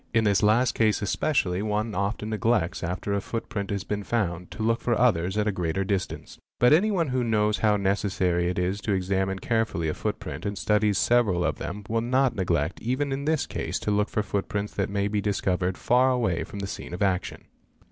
[0.15, 4.65] In this last case especially one often neglects, after a footprint has been found, 0
[4.65, 6.39] look for others at a greater distance.
[6.57, 10.97] But anyone who knows how lecessar'y it is to examine carefully a footprint and studies
[10.97, 14.89] several of them will not neglect even in this case to look for footprints that
[14.89, 17.43] may be liscovered far away from the scene of action.